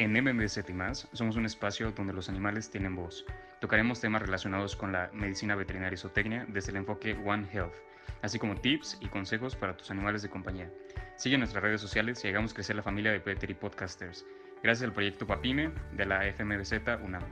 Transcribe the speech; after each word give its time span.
En 0.00 0.14
MMZ 0.14 0.60
y 0.66 0.72
más, 0.72 1.06
somos 1.12 1.36
un 1.36 1.44
espacio 1.44 1.92
donde 1.92 2.14
los 2.14 2.30
animales 2.30 2.70
tienen 2.70 2.96
voz. 2.96 3.26
Tocaremos 3.60 4.00
temas 4.00 4.22
relacionados 4.22 4.74
con 4.74 4.92
la 4.92 5.10
medicina 5.12 5.54
veterinaria 5.54 5.94
y 5.94 5.98
zootecnia 5.98 6.46
desde 6.48 6.70
el 6.70 6.78
enfoque 6.78 7.18
One 7.22 7.46
Health, 7.52 7.74
así 8.22 8.38
como 8.38 8.54
tips 8.54 8.96
y 9.02 9.08
consejos 9.08 9.56
para 9.56 9.76
tus 9.76 9.90
animales 9.90 10.22
de 10.22 10.30
compañía. 10.30 10.70
Sigue 11.16 11.36
nuestras 11.36 11.62
redes 11.62 11.82
sociales 11.82 12.24
y 12.24 12.28
hagamos 12.28 12.54
crecer 12.54 12.76
la 12.76 12.82
familia 12.82 13.12
de 13.12 13.20
Petri 13.20 13.52
Podcasters. 13.52 14.24
Gracias 14.62 14.86
al 14.88 14.94
proyecto 14.94 15.26
Papime 15.26 15.70
de 15.94 16.06
la 16.06 16.22
FMBZ 16.32 16.72
UNAM. 17.04 17.24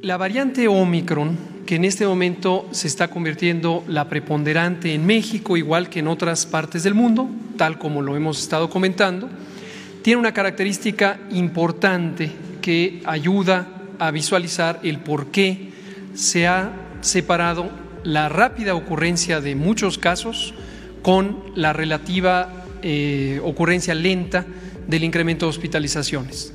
La 0.00 0.16
variante 0.16 0.68
Omicron, 0.68 1.36
que 1.66 1.74
en 1.74 1.84
este 1.84 2.06
momento 2.06 2.68
se 2.70 2.86
está 2.86 3.08
convirtiendo 3.08 3.82
la 3.88 4.08
preponderante 4.08 4.94
en 4.94 5.04
México, 5.04 5.56
igual 5.56 5.90
que 5.90 5.98
en 5.98 6.06
otras 6.06 6.46
partes 6.46 6.84
del 6.84 6.94
mundo, 6.94 7.28
tal 7.56 7.80
como 7.80 8.00
lo 8.00 8.14
hemos 8.14 8.40
estado 8.40 8.70
comentando, 8.70 9.28
tiene 10.06 10.20
una 10.20 10.32
característica 10.32 11.18
importante 11.30 12.30
que 12.62 13.02
ayuda 13.06 13.66
a 13.98 14.12
visualizar 14.12 14.78
el 14.84 15.00
por 15.00 15.32
qué 15.32 15.70
se 16.14 16.46
ha 16.46 16.70
separado 17.00 17.68
la 18.04 18.28
rápida 18.28 18.76
ocurrencia 18.76 19.40
de 19.40 19.56
muchos 19.56 19.98
casos 19.98 20.54
con 21.02 21.42
la 21.56 21.72
relativa 21.72 22.66
eh, 22.82 23.40
ocurrencia 23.42 23.96
lenta 23.96 24.46
del 24.86 25.02
incremento 25.02 25.46
de 25.46 25.50
hospitalizaciones. 25.50 26.52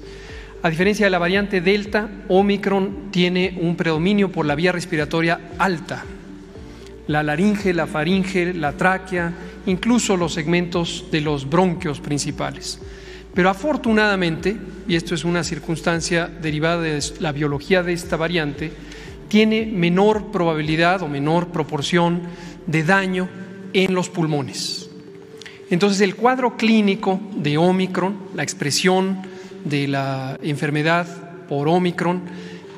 A 0.63 0.69
diferencia 0.69 1.05
de 1.05 1.09
la 1.09 1.19
variante 1.19 1.59
Delta, 1.59 2.07
Omicron 2.29 3.11
tiene 3.11 3.57
un 3.59 3.75
predominio 3.75 4.31
por 4.31 4.45
la 4.45 4.55
vía 4.55 4.71
respiratoria 4.71 5.41
alta. 5.57 6.05
La 7.07 7.21
laringe, 7.21 7.73
la 7.73 7.85
faringe, 7.85 8.53
la 8.53 8.77
tráquea, 8.77 9.33
incluso 9.65 10.15
los 10.15 10.33
segmentos 10.33 11.07
de 11.11 11.19
los 11.19 11.49
bronquios 11.49 11.99
principales. 11.99 12.79
Pero 13.33 13.49
afortunadamente, 13.49 14.57
y 14.87 14.95
esto 14.95 15.15
es 15.15 15.23
una 15.23 15.43
circunstancia 15.43 16.27
derivada 16.27 16.81
de 16.81 17.01
la 17.19 17.31
biología 17.31 17.81
de 17.81 17.93
esta 17.93 18.17
variante, 18.17 18.71
tiene 19.29 19.65
menor 19.65 20.31
probabilidad 20.31 21.01
o 21.01 21.07
menor 21.07 21.47
proporción 21.47 22.21
de 22.67 22.83
daño 22.83 23.29
en 23.71 23.93
los 23.95 24.09
pulmones. 24.09 24.89
Entonces 25.69 26.01
el 26.01 26.15
cuadro 26.15 26.57
clínico 26.57 27.21
de 27.37 27.57
Omicron, 27.57 28.17
la 28.35 28.43
expresión 28.43 29.21
de 29.63 29.87
la 29.87 30.37
enfermedad 30.43 31.07
por 31.47 31.69
Omicron, 31.69 32.23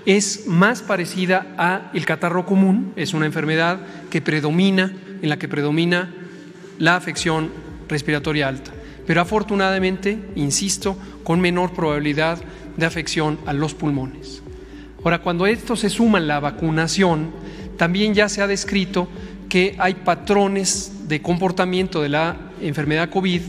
es 0.05 0.45
más 0.45 0.83
parecida 0.83 1.55
a 1.57 1.89
el 1.95 2.05
catarro 2.05 2.45
común, 2.45 2.93
es 2.95 3.15
una 3.15 3.25
enfermedad 3.25 3.79
que 4.11 4.21
predomina, 4.21 4.93
en 5.21 5.29
la 5.29 5.39
que 5.39 5.47
predomina 5.47 6.13
la 6.77 6.95
afección 6.95 7.49
respiratoria 7.87 8.47
alta 8.47 8.72
pero 9.05 9.21
afortunadamente, 9.21 10.17
insisto, 10.35 10.97
con 11.23 11.41
menor 11.41 11.73
probabilidad 11.73 12.39
de 12.77 12.85
afección 12.85 13.39
a 13.45 13.53
los 13.53 13.73
pulmones. 13.73 14.41
Ahora, 15.03 15.21
cuando 15.21 15.45
esto 15.45 15.75
se 15.75 15.89
suma 15.89 16.17
en 16.17 16.27
la 16.27 16.39
vacunación, 16.39 17.31
también 17.77 18.13
ya 18.13 18.29
se 18.29 18.41
ha 18.41 18.47
descrito 18.47 19.07
que 19.49 19.75
hay 19.77 19.95
patrones 19.95 21.07
de 21.07 21.21
comportamiento 21.21 22.01
de 22.01 22.09
la 22.09 22.37
enfermedad 22.61 23.09
COVID 23.09 23.41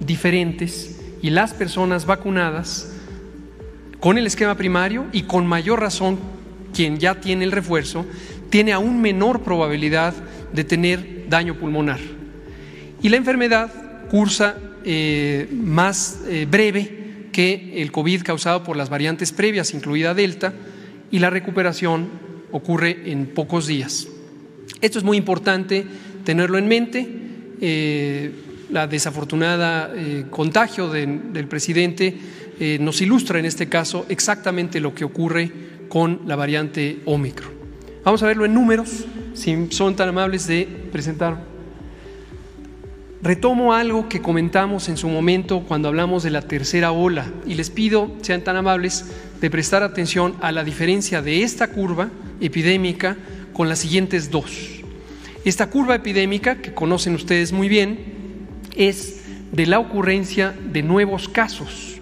diferentes 0.00 0.98
y 1.20 1.30
las 1.30 1.52
personas 1.54 2.06
vacunadas 2.06 2.92
con 4.00 4.18
el 4.18 4.26
esquema 4.26 4.56
primario 4.56 5.06
y 5.12 5.22
con 5.22 5.46
mayor 5.46 5.80
razón 5.80 6.18
quien 6.74 6.98
ya 6.98 7.20
tiene 7.20 7.44
el 7.44 7.52
refuerzo, 7.52 8.06
tiene 8.50 8.72
aún 8.72 9.00
menor 9.00 9.42
probabilidad 9.42 10.14
de 10.52 10.64
tener 10.64 11.28
daño 11.28 11.54
pulmonar. 11.54 12.00
Y 13.02 13.08
la 13.10 13.18
enfermedad 13.18 13.70
cursa 14.10 14.56
eh, 14.84 15.48
más 15.52 16.20
eh, 16.26 16.46
breve 16.50 17.28
que 17.32 17.74
el 17.82 17.92
COVID 17.92 18.22
causado 18.22 18.62
por 18.62 18.76
las 18.76 18.90
variantes 18.90 19.32
previas, 19.32 19.74
incluida 19.74 20.14
Delta, 20.14 20.52
y 21.10 21.18
la 21.18 21.30
recuperación 21.30 22.08
ocurre 22.50 23.10
en 23.10 23.26
pocos 23.26 23.66
días. 23.66 24.08
Esto 24.80 24.98
es 24.98 25.04
muy 25.04 25.16
importante 25.16 25.86
tenerlo 26.24 26.58
en 26.58 26.68
mente. 26.68 27.08
Eh, 27.60 28.30
la 28.70 28.86
desafortunada 28.86 29.92
contagio 30.30 30.88
del 30.88 31.46
presidente 31.46 32.16
nos 32.80 33.02
ilustra 33.02 33.38
en 33.38 33.44
este 33.44 33.68
caso 33.68 34.06
exactamente 34.08 34.80
lo 34.80 34.94
que 34.94 35.04
ocurre 35.04 35.52
con 35.90 36.22
la 36.26 36.36
variante 36.36 37.00
Omicron. 37.04 37.50
Vamos 38.02 38.22
a 38.22 38.26
verlo 38.26 38.46
en 38.46 38.54
números, 38.54 39.04
si 39.34 39.68
son 39.70 39.94
tan 39.94 40.08
amables 40.08 40.46
de 40.46 40.66
presentar 40.90 41.51
Retomo 43.22 43.72
algo 43.72 44.08
que 44.08 44.20
comentamos 44.20 44.88
en 44.88 44.96
su 44.96 45.08
momento 45.08 45.60
cuando 45.60 45.86
hablamos 45.86 46.24
de 46.24 46.30
la 46.30 46.42
tercera 46.42 46.90
ola 46.90 47.30
y 47.46 47.54
les 47.54 47.70
pido, 47.70 48.10
sean 48.20 48.42
tan 48.42 48.56
amables, 48.56 49.04
de 49.40 49.48
prestar 49.48 49.84
atención 49.84 50.34
a 50.40 50.50
la 50.50 50.64
diferencia 50.64 51.22
de 51.22 51.44
esta 51.44 51.68
curva 51.68 52.10
epidémica 52.40 53.16
con 53.52 53.68
las 53.68 53.78
siguientes 53.78 54.32
dos. 54.32 54.50
Esta 55.44 55.70
curva 55.70 55.94
epidémica, 55.94 56.56
que 56.56 56.74
conocen 56.74 57.14
ustedes 57.14 57.52
muy 57.52 57.68
bien, 57.68 58.00
es 58.74 59.20
de 59.52 59.66
la 59.66 59.78
ocurrencia 59.78 60.52
de 60.72 60.82
nuevos 60.82 61.28
casos, 61.28 62.00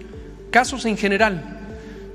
casos 0.49 0.85
en 0.85 0.97
general, 0.97 1.59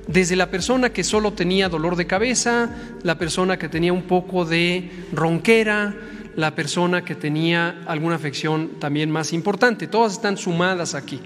desde 0.08 0.34
la 0.34 0.50
persona 0.50 0.90
que 0.90 1.04
solo 1.04 1.32
tenía 1.32 1.68
dolor 1.68 1.94
de 1.94 2.08
cabeza, 2.08 2.70
la 3.04 3.18
persona 3.18 3.56
que 3.56 3.68
tenía 3.68 3.92
un 3.92 4.02
poco 4.02 4.44
de 4.44 4.90
ronquera, 5.12 5.94
la 6.36 6.54
persona 6.54 7.04
que 7.04 7.14
tenía 7.14 7.82
alguna 7.86 8.16
afección 8.16 8.72
también 8.78 9.10
más 9.10 9.32
importante. 9.32 9.86
Todas 9.86 10.12
están 10.12 10.36
sumadas 10.36 10.94
aquí. 10.94 11.20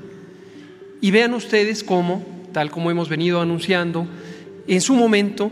Y 1.00 1.10
vean 1.10 1.34
ustedes 1.34 1.82
cómo, 1.82 2.24
tal 2.52 2.70
como 2.70 2.90
hemos 2.90 3.08
venido 3.08 3.40
anunciando, 3.40 4.06
en 4.66 4.80
su 4.80 4.94
momento 4.94 5.50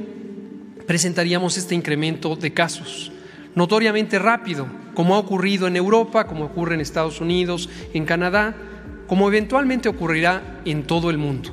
presentaríamos 0.86 1.56
este 1.58 1.74
incremento 1.74 2.36
de 2.36 2.52
casos, 2.52 3.12
notoriamente 3.54 4.18
rápido, 4.18 4.66
como 4.94 5.14
ha 5.14 5.18
ocurrido 5.18 5.66
en 5.66 5.76
Europa, 5.76 6.26
como 6.26 6.44
ocurre 6.44 6.74
en 6.74 6.80
Estados 6.80 7.20
Unidos, 7.20 7.68
en 7.92 8.04
Canadá, 8.04 8.54
como 9.06 9.28
eventualmente 9.28 9.88
ocurrirá 9.88 10.60
en 10.64 10.84
todo 10.84 11.10
el 11.10 11.18
mundo. 11.18 11.50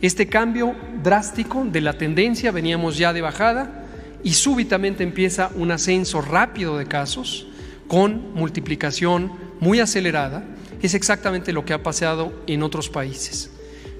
Este 0.00 0.28
cambio 0.28 0.74
drástico 1.02 1.64
de 1.64 1.80
la 1.80 1.94
tendencia, 1.94 2.50
veníamos 2.50 2.96
ya 2.96 3.12
de 3.12 3.22
bajada, 3.22 3.85
y 4.22 4.32
súbitamente 4.32 5.04
empieza 5.04 5.50
un 5.54 5.70
ascenso 5.70 6.20
rápido 6.20 6.78
de 6.78 6.86
casos 6.86 7.46
con 7.86 8.34
multiplicación 8.34 9.32
muy 9.60 9.80
acelerada, 9.80 10.44
es 10.82 10.94
exactamente 10.94 11.52
lo 11.52 11.64
que 11.64 11.72
ha 11.72 11.82
pasado 11.82 12.32
en 12.46 12.62
otros 12.62 12.88
países. 12.88 13.50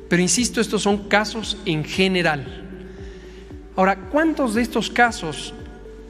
Pero 0.08 0.22
insisto, 0.22 0.60
estos 0.60 0.82
son 0.82 1.08
casos 1.08 1.58
en 1.64 1.84
general. 1.84 2.64
Ahora, 3.76 3.96
¿cuántos 4.10 4.54
de 4.54 4.62
estos 4.62 4.90
casos 4.90 5.54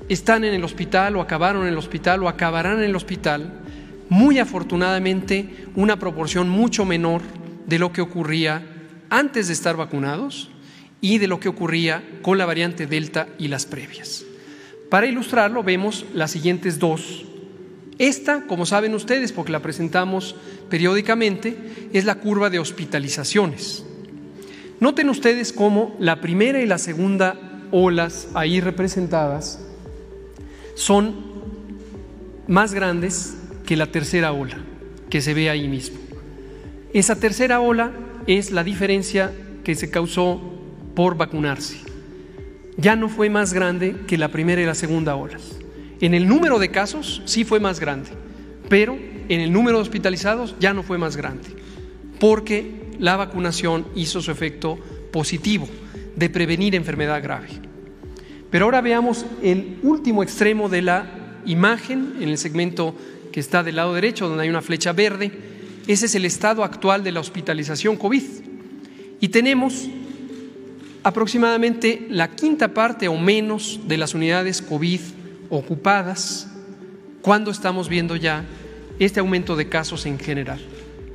están 0.09 0.45
en 0.45 0.55
el 0.55 0.65
hospital 0.65 1.17
o 1.17 1.21
acabaron 1.21 1.63
en 1.63 1.69
el 1.69 1.79
hospital 1.79 2.23
o 2.23 2.29
acabarán 2.29 2.79
en 2.79 2.85
el 2.85 2.97
hospital? 2.97 3.61
Muy 4.09 4.39
afortunadamente, 4.39 5.67
una 5.75 5.99
proporción 5.99 6.49
mucho 6.49 6.85
menor 6.85 7.23
de 7.67 7.79
lo 7.79 7.93
que 7.93 8.01
ocurría 8.01 8.63
antes 9.11 9.49
de 9.49 9.53
estar 9.53 9.77
vacunados 9.77 10.51
y 11.01 11.19
de 11.19 11.27
lo 11.27 11.41
que 11.41 11.49
ocurría 11.49 12.03
con 12.23 12.39
la 12.39 12.47
variante 12.47 12.87
Delta 12.87 13.29
y 13.39 13.49
las 13.49 13.67
previas. 13.67 14.25
Para 14.91 15.07
ilustrarlo 15.07 15.63
vemos 15.63 16.07
las 16.15 16.31
siguientes 16.31 16.79
dos. 16.79 17.25
Esta, 17.99 18.47
como 18.47 18.67
saben 18.67 18.95
ustedes, 18.95 19.33
porque 19.33 19.53
la 19.53 19.63
presentamos 19.63 20.37
periódicamente, 20.69 21.57
es 21.93 22.05
la 22.05 22.17
curva 22.17 22.51
de 22.51 22.59
hospitalizaciones. 22.59 23.85
Noten 24.81 25.09
ustedes 25.09 25.53
cómo 25.53 25.97
la 25.99 26.21
primera 26.21 26.61
y 26.61 26.67
la 26.67 26.79
segunda 26.79 27.37
olas 27.71 28.29
ahí 28.35 28.61
representadas 28.61 29.61
son 30.75 31.15
más 32.47 32.75
grandes 32.75 33.37
que 33.65 33.77
la 33.77 33.87
tercera 33.87 34.33
ola 34.33 34.59
que 35.11 35.21
se 35.21 35.35
ve 35.35 35.51
ahí 35.51 35.67
mismo. 35.69 35.99
Esa 36.93 37.17
tercera 37.17 37.61
ola 37.61 37.93
es 38.27 38.51
la 38.51 38.65
diferencia 38.65 39.33
que 39.65 39.75
se 39.75 39.91
causó 39.91 40.41
por 40.97 41.17
vacunarse. 41.17 41.77
Ya 42.77 42.97
no 42.97 43.09
fue 43.09 43.31
más 43.31 43.53
grande 43.53 43.95
que 44.09 44.19
la 44.19 44.29
primera 44.29 44.61
y 44.61 44.67
la 44.67 44.75
segunda 44.75 45.15
olas. 45.15 45.53
En 46.01 46.15
el 46.15 46.27
número 46.27 46.59
de 46.59 46.71
casos 46.71 47.23
sí 47.27 47.45
fue 47.45 47.61
más 47.61 47.79
grande, 47.79 48.11
pero 48.69 48.99
en 49.29 49.41
el 49.41 49.53
número 49.53 49.77
de 49.77 49.83
hospitalizados 49.83 50.57
ya 50.59 50.75
no 50.75 50.83
fue 50.83 50.99
más 50.99 51.17
grande, 51.17 51.49
porque 52.19 52.87
la 52.99 53.17
vacunación 53.17 53.87
hizo 53.95 54.21
su 54.21 54.31
efecto 54.31 54.79
positivo 55.13 55.69
de 56.17 56.31
prevenir 56.31 56.75
enfermedad 56.75 57.23
grave. 57.23 57.49
Pero 58.51 58.65
ahora 58.65 58.81
veamos 58.81 59.27
el 59.43 59.79
último 59.83 60.23
extremo 60.23 60.69
de 60.69 60.83
la 60.83 61.41
imagen 61.45 62.15
en 62.21 62.31
el 62.31 62.39
segmento 62.39 62.95
que 63.33 63.41
está 63.41 63.63
del 63.63 63.77
lado 63.77 63.93
derecho, 63.95 64.29
donde 64.29 64.45
hay 64.45 64.49
una 64.49 64.63
flecha 64.63 64.93
verde. 64.93 65.31
Ese 65.87 66.07
es 66.07 66.15
el 66.15 66.25
estado 66.25 66.65
actual 66.65 67.05
de 67.05 67.13
la 67.13 67.21
hospitalización 67.21 67.97
COVID. 67.97 68.23
Y 69.21 69.29
tenemos 69.29 69.89
aproximadamente 71.07 72.09
la 72.11 72.35
quinta 72.35 72.75
parte 72.75 73.07
o 73.07 73.17
menos 73.17 73.79
de 73.87 73.97
las 73.97 74.13
unidades 74.13 74.61
COVID 74.61 75.01
ocupadas 75.51 76.49
cuando 77.23 77.53
estamos 77.53 77.89
viendo 77.89 78.17
ya 78.17 78.45
este 78.99 79.21
aumento 79.21 79.55
de 79.55 79.69
casos 79.69 80.05
en 80.07 80.19
general. 80.19 80.59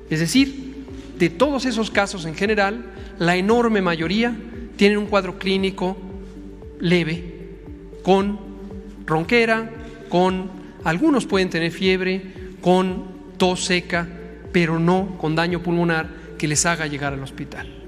Es 0.09 0.21
decir, 0.21 0.85
de 1.19 1.29
todos 1.29 1.65
esos 1.65 1.91
casos 1.91 2.23
en 2.23 2.35
general, 2.35 2.85
la 3.19 3.35
enorme 3.35 3.81
mayoría 3.81 4.33
tienen 4.77 4.97
un 4.97 5.07
cuadro 5.07 5.37
clínico 5.37 5.97
leve, 6.79 7.57
con 8.01 8.39
ronquera, 9.05 9.71
con 10.07 10.51
algunos 10.85 11.25
pueden 11.25 11.49
tener 11.49 11.69
fiebre, 11.69 12.31
con 12.61 13.07
tos 13.35 13.65
seca, 13.65 14.07
pero 14.53 14.79
no 14.79 15.17
con 15.17 15.35
daño 15.35 15.61
pulmonar 15.61 16.07
que 16.37 16.47
les 16.47 16.65
haga 16.65 16.87
llegar 16.87 17.11
al 17.11 17.23
hospital. 17.23 17.80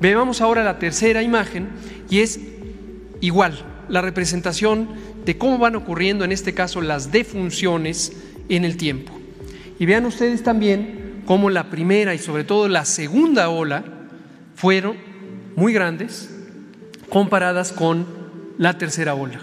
Veamos 0.00 0.40
ahora 0.40 0.64
la 0.64 0.78
tercera 0.78 1.22
imagen 1.22 1.68
y 2.08 2.20
es 2.20 2.40
igual, 3.20 3.62
la 3.88 4.00
representación 4.00 4.88
de 5.26 5.36
cómo 5.36 5.58
van 5.58 5.76
ocurriendo 5.76 6.24
en 6.24 6.32
este 6.32 6.54
caso 6.54 6.80
las 6.80 7.12
defunciones 7.12 8.12
en 8.48 8.64
el 8.64 8.78
tiempo. 8.78 9.12
Y 9.78 9.84
vean 9.84 10.06
ustedes 10.06 10.42
también 10.42 11.22
cómo 11.26 11.50
la 11.50 11.70
primera 11.70 12.14
y 12.14 12.18
sobre 12.18 12.44
todo 12.44 12.66
la 12.66 12.86
segunda 12.86 13.50
ola 13.50 13.84
fueron 14.54 14.96
muy 15.54 15.72
grandes 15.72 16.30
comparadas 17.10 17.72
con 17.72 18.06
la 18.56 18.78
tercera 18.78 19.14
ola. 19.14 19.40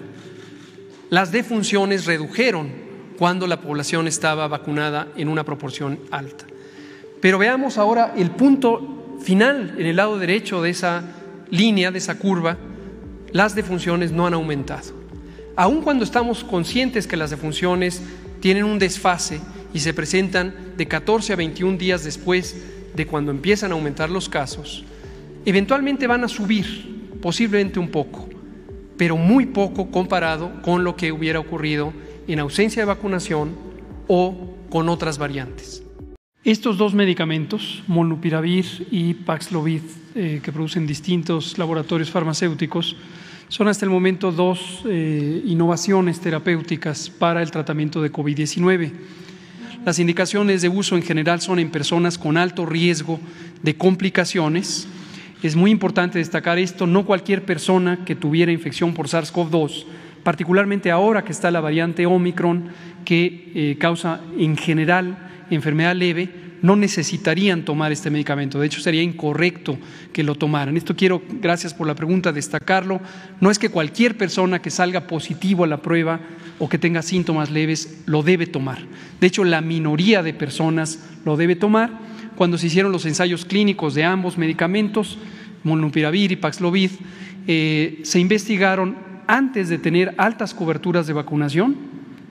Las 1.10 1.32
defunciones 1.32 2.06
redujeron 2.06 2.72
cuando 3.18 3.46
la 3.48 3.62
población 3.62 4.08
estaba 4.08 4.48
vacunada 4.48 5.08
en 5.16 5.28
una 5.28 5.44
proporción 5.44 6.00
alta. 6.12 6.46
Pero 7.22 7.38
veamos 7.38 7.78
ahora 7.78 8.14
el 8.18 8.32
punto 8.32 8.97
final 9.20 9.76
en 9.78 9.86
el 9.86 9.96
lado 9.96 10.20
derecho 10.20 10.62
de 10.62 10.70
esa 10.70 11.04
línea, 11.50 11.92
de 11.92 11.98
esa 11.98 12.18
curva, 12.18 12.58
las 13.32 13.56
defunciones 13.56 14.12
no 14.12 14.26
han 14.26 14.34
aumentado. 14.34 14.94
Aun 15.56 15.82
cuando 15.82 16.04
estamos 16.04 16.44
conscientes 16.44 17.08
que 17.08 17.18
las 17.18 17.30
defunciones 17.30 18.02
tienen 18.40 18.64
un 18.64 18.80
desfase 18.80 19.42
y 19.74 19.80
se 19.80 19.94
presentan 19.94 20.54
de 20.78 20.88
14 20.88 21.34
a 21.34 21.36
21 21.36 21.78
días 21.78 22.04
después 22.04 22.56
de 22.96 23.08
cuando 23.08 23.32
empiezan 23.32 23.72
a 23.72 23.76
aumentar 23.76 24.10
los 24.10 24.30
casos, 24.30 24.86
eventualmente 25.46 26.08
van 26.08 26.24
a 26.24 26.28
subir, 26.28 27.10
posiblemente 27.22 27.80
un 27.80 27.90
poco, 27.90 28.30
pero 28.98 29.18
muy 29.18 29.48
poco 29.48 29.90
comparado 29.90 30.62
con 30.62 30.84
lo 30.84 30.96
que 30.96 31.12
hubiera 31.12 31.40
ocurrido 31.40 31.94
en 32.28 32.40
ausencia 32.40 32.82
de 32.82 32.88
vacunación 32.88 33.56
o 34.08 34.56
con 34.70 34.90
otras 34.90 35.18
variantes. 35.18 35.84
Estos 36.48 36.78
dos 36.78 36.94
medicamentos, 36.94 37.84
molnupiravir 37.88 38.88
y 38.90 39.16
Paxlovid, 39.16 39.82
eh, 40.16 40.40
que 40.42 40.54
producen 40.54 40.88
distintos 40.88 41.58
laboratorios 41.58 42.10
farmacéuticos, 42.10 42.96
son 43.50 43.68
hasta 43.68 43.84
el 43.84 43.92
momento 43.92 44.32
dos 44.32 44.82
eh, 44.88 45.42
innovaciones 45.44 46.22
terapéuticas 46.22 47.10
para 47.10 47.42
el 47.42 47.52
tratamiento 47.52 48.02
de 48.02 48.14
COVID-19. 48.14 48.94
Las 49.86 50.00
indicaciones 50.00 50.62
de 50.62 50.70
uso 50.70 50.96
en 50.96 51.04
general 51.04 51.42
son 51.42 51.60
en 51.60 51.70
personas 51.70 52.18
con 52.18 52.38
alto 52.38 52.66
riesgo 52.66 53.20
de 53.62 53.76
complicaciones. 53.76 54.88
Es 55.44 55.58
muy 55.58 55.70
importante 55.70 56.20
destacar 56.20 56.60
esto, 56.60 56.88
no 56.88 57.06
cualquier 57.06 57.44
persona 57.44 58.06
que 58.06 58.16
tuviera 58.16 58.54
infección 58.54 58.94
por 58.94 59.10
SARS-CoV-2, 59.10 59.84
particularmente 60.24 60.92
ahora 60.92 61.26
que 61.26 61.34
está 61.34 61.52
la 61.52 61.60
variante 61.60 62.06
Omicron, 62.06 62.70
que 63.04 63.52
eh, 63.54 63.78
causa 63.78 64.22
en 64.40 64.56
general 64.56 65.28
enfermedad 65.56 65.96
leve, 65.96 66.30
no 66.62 66.76
necesitarían 66.76 67.64
tomar 67.64 67.92
este 67.92 68.10
medicamento. 68.10 68.60
De 68.60 68.68
hecho, 68.68 68.82
sería 68.82 69.04
incorrecto 69.04 69.78
que 70.12 70.24
lo 70.24 70.36
tomaran. 70.36 70.76
Esto 70.76 70.96
quiero, 70.96 71.22
gracias 71.42 71.74
por 71.74 71.88
la 71.88 71.96
pregunta, 71.96 72.32
destacarlo. 72.32 73.00
No 73.40 73.52
es 73.52 73.60
que 73.60 73.70
cualquier 73.70 74.18
persona 74.18 74.62
que 74.62 74.72
salga 74.72 75.08
positivo 75.08 75.64
a 75.64 75.68
la 75.68 75.82
prueba 75.82 76.20
o 76.60 76.68
que 76.68 76.80
tenga 76.80 77.02
síntomas 77.02 77.52
leves 77.52 78.02
lo 78.06 78.24
debe 78.24 78.48
tomar. 78.48 78.80
De 79.22 79.28
hecho, 79.28 79.44
la 79.44 79.62
minoría 79.62 80.24
de 80.24 80.34
personas 80.34 81.00
lo 81.26 81.38
debe 81.38 81.56
tomar. 81.56 81.92
Cuando 82.36 82.58
se 82.58 82.68
hicieron 82.68 82.92
los 82.92 83.06
ensayos 83.06 83.46
clínicos 83.46 83.94
de 83.94 84.04
ambos 84.04 84.38
medicamentos, 84.38 85.18
molnupiravir 85.64 86.32
y 86.32 86.36
Paxlovid, 86.36 86.92
eh, 87.48 88.00
se 88.04 88.20
investigaron 88.20 88.96
antes 89.28 89.70
de 89.70 89.78
tener 89.78 90.16
altas 90.18 90.54
coberturas 90.54 91.06
de 91.08 91.14
vacunación 91.14 91.76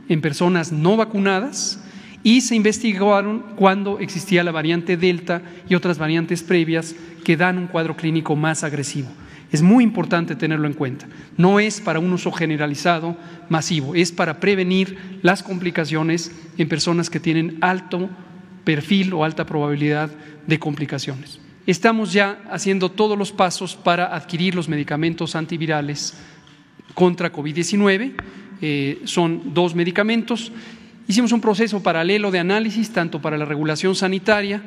en 0.08 0.20
personas 0.20 0.72
no 0.72 0.96
vacunadas 0.96 1.80
y 2.22 2.40
se 2.40 2.56
investigaron 2.56 3.44
cuando 3.56 3.98
existía 3.98 4.44
la 4.44 4.52
variante 4.52 4.96
Delta 4.96 5.42
y 5.68 5.74
otras 5.74 5.98
variantes 5.98 6.42
previas 6.42 6.94
que 7.24 7.36
dan 7.36 7.58
un 7.58 7.66
cuadro 7.66 7.96
clínico 7.96 8.36
más 8.36 8.64
agresivo. 8.64 9.08
Es 9.52 9.62
muy 9.62 9.84
importante 9.84 10.34
tenerlo 10.34 10.66
en 10.66 10.74
cuenta. 10.74 11.06
No 11.36 11.60
es 11.60 11.80
para 11.80 12.00
un 12.00 12.12
uso 12.12 12.32
generalizado 12.32 13.16
masivo, 13.48 13.94
es 13.94 14.10
para 14.10 14.40
prevenir 14.40 15.20
las 15.22 15.42
complicaciones 15.42 16.32
en 16.58 16.68
personas 16.68 17.10
que 17.10 17.20
tienen 17.20 17.58
alto 17.60 18.10
perfil 18.64 19.12
o 19.14 19.24
alta 19.24 19.46
probabilidad 19.46 20.10
de 20.46 20.58
complicaciones. 20.58 21.40
Estamos 21.66 22.12
ya 22.12 22.40
haciendo 22.50 22.90
todos 22.90 23.16
los 23.16 23.32
pasos 23.32 23.76
para 23.76 24.14
adquirir 24.14 24.54
los 24.54 24.68
medicamentos 24.68 25.34
antivirales 25.34 26.14
contra 26.94 27.32
COVID-19. 27.32 28.14
Eh, 28.60 29.02
son 29.04 29.54
dos 29.54 29.74
medicamentos 29.74 30.52
Hicimos 31.08 31.32
un 31.32 31.40
proceso 31.40 31.82
paralelo 31.82 32.30
de 32.30 32.40
análisis, 32.40 32.90
tanto 32.90 33.22
para 33.22 33.38
la 33.38 33.44
regulación 33.44 33.94
sanitaria, 33.94 34.62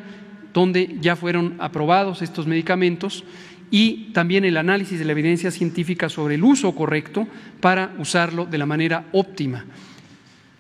donde 0.54 0.98
ya 1.02 1.16
fueron 1.16 1.56
aprobados 1.60 2.22
estos 2.22 2.48
medicamentos, 2.48 3.24
y 3.72 4.12
también 4.14 4.46
el 4.46 4.58
análisis 4.58 4.98
de 4.98 5.06
la 5.06 5.12
evidencia 5.12 5.52
científica 5.52 6.10
sobre 6.10 6.36
el 6.36 6.44
uso 6.44 6.74
correcto 6.74 7.28
para 7.60 7.94
usarlo 8.00 8.46
de 8.46 8.58
la 8.58 8.66
manera 8.66 9.06
óptima, 9.12 9.66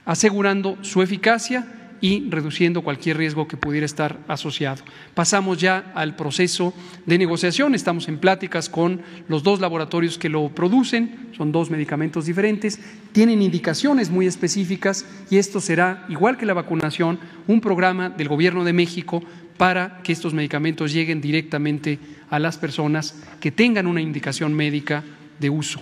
asegurando 0.05 0.77
su 0.81 1.01
eficacia 1.01 1.78
y 2.01 2.29
reduciendo 2.29 2.81
cualquier 2.81 3.17
riesgo 3.17 3.47
que 3.47 3.57
pudiera 3.57 3.85
estar 3.85 4.19
asociado. 4.27 4.83
Pasamos 5.13 5.57
ya 5.57 5.91
al 5.95 6.15
proceso 6.15 6.73
de 7.05 7.17
negociación, 7.17 7.75
estamos 7.75 8.07
en 8.07 8.17
pláticas 8.17 8.69
con 8.69 9.01
los 9.27 9.43
dos 9.43 9.59
laboratorios 9.59 10.17
que 10.17 10.29
lo 10.29 10.49
producen, 10.49 11.29
son 11.35 11.51
dos 11.51 11.69
medicamentos 11.69 12.25
diferentes, 12.25 12.79
tienen 13.11 13.41
indicaciones 13.41 14.09
muy 14.09 14.27
específicas 14.27 15.05
y 15.29 15.37
esto 15.37 15.59
será, 15.59 16.05
igual 16.09 16.37
que 16.37 16.45
la 16.45 16.53
vacunación, 16.53 17.19
un 17.47 17.61
programa 17.61 18.09
del 18.09 18.27
Gobierno 18.27 18.63
de 18.63 18.73
México 18.73 19.23
para 19.57 20.01
que 20.03 20.13
estos 20.13 20.33
medicamentos 20.33 20.93
lleguen 20.93 21.19
directamente 21.19 21.99
a 22.29 22.39
las 22.39 22.57
personas 22.57 23.21
que 23.39 23.51
tengan 23.51 23.87
una 23.87 24.01
indicación 24.01 24.53
médica 24.53 25.03
de 25.39 25.49
uso. 25.49 25.81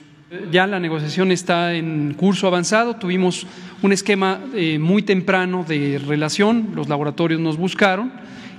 Ya 0.52 0.68
la 0.68 0.82
negociación 0.82 1.32
está 1.32 1.74
en 1.74 2.14
curso 2.14 2.48
avanzado, 2.48 2.98
tuvimos 2.98 3.48
un 3.82 3.94
esquema 3.94 4.42
eh, 4.54 4.78
muy 4.78 5.02
temprano 5.02 5.64
de 5.66 6.02
relación, 6.06 6.72
los 6.76 6.90
laboratorios 6.90 7.40
nos 7.40 7.56
buscaron 7.56 8.12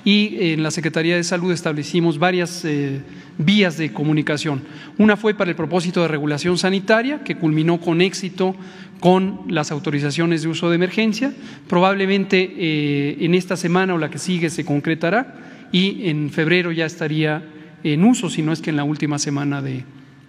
y 0.03 0.53
en 0.53 0.63
la 0.63 0.71
Secretaría 0.71 1.17
de 1.17 1.25
Salud 1.25 1.53
establecimos 1.53 2.19
varias 2.19 2.65
eh, 2.65 3.03
vías 3.37 3.77
de 3.77 3.93
comunicación. 3.93 4.63
Una 4.97 5.19
fue 5.19 5.35
para 5.35 5.51
el 5.51 5.57
propósito 5.57 6.01
de 6.01 6.09
regulación 6.09 6.57
sanitaria, 6.57 7.23
que 7.23 7.37
culminó 7.37 7.79
con 7.79 8.01
éxito 8.01 8.57
con 8.99 9.43
las 9.49 9.71
autorizaciones 9.71 10.41
de 10.41 10.49
uso 10.49 10.71
de 10.71 10.77
emergencia. 10.77 11.35
Probablemente 11.69 12.51
eh, 12.57 13.19
en 13.21 13.35
esta 13.35 13.59
semana 13.59 13.93
o 13.93 13.99
la 13.99 14.09
que 14.09 14.19
sigue 14.19 14.49
se 14.49 14.65
concretará 14.65 15.69
y 15.71 16.09
en 16.09 16.31
febrero 16.31 16.73
ya 16.73 16.87
estaría 16.87 17.43
en 17.85 18.05
uso, 18.05 18.31
si 18.31 18.41
no 18.41 18.53
es 18.53 18.63
que 18.63 18.71
en 18.71 18.77
la 18.77 18.85
última 18.85 19.19
semana 19.19 19.61
de, 19.61 19.85